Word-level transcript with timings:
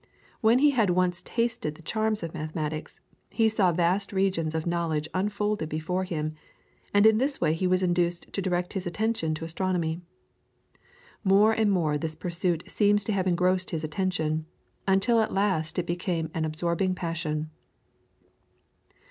When 0.39 0.57
he 0.57 0.71
had 0.71 0.89
once 0.89 1.21
tasted 1.21 1.75
the 1.75 1.83
charms 1.83 2.23
of 2.23 2.33
mathematics, 2.33 2.99
he 3.29 3.47
saw 3.47 3.71
vast 3.71 4.11
regions 4.11 4.55
of 4.55 4.65
knowledge 4.65 5.07
unfolded 5.13 5.69
before 5.69 6.05
him, 6.05 6.33
and 6.91 7.05
in 7.05 7.19
this 7.19 7.39
way 7.39 7.53
he 7.53 7.67
was 7.67 7.83
induced 7.83 8.25
to 8.33 8.41
direct 8.41 8.73
his 8.73 8.87
attention 8.87 9.35
to 9.35 9.45
astronomy. 9.45 10.01
More 11.23 11.53
and 11.53 11.71
more 11.71 11.99
this 11.99 12.15
pursuit 12.15 12.63
seems 12.65 13.03
to 13.03 13.11
have 13.13 13.27
engrossed 13.27 13.69
his 13.69 13.83
attention, 13.83 14.47
until 14.87 15.19
at 15.21 15.31
last 15.35 15.77
it 15.77 15.81
had 15.81 15.85
become 15.85 16.31
an 16.33 16.45
absorbing 16.45 16.95
passion. 16.95 17.51